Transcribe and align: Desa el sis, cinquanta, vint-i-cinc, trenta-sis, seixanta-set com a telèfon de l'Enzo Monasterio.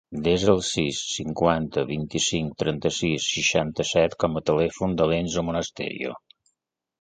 Desa 0.27 0.45
el 0.51 0.59
sis, 0.67 1.01
cinquanta, 1.17 1.83
vint-i-cinc, 1.91 2.55
trenta-sis, 2.63 3.27
seixanta-set 3.35 4.17
com 4.25 4.41
a 4.41 4.45
telèfon 4.53 4.97
de 5.03 5.09
l'Enzo 5.13 5.45
Monasterio. 5.51 6.17